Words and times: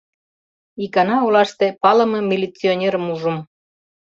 —Икана 0.83 1.17
олаште 1.25 1.67
палыме 1.81 2.19
милиционерым 2.29 3.05
ужым. 3.13 3.37